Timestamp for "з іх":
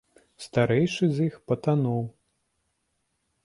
1.19-1.37